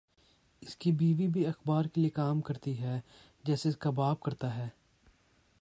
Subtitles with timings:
[0.61, 2.99] اس کی بیوی بھِی اخبار کے لیے کام کرتی ہے
[3.43, 4.67] جیسے اس کا باپ کرتا تھا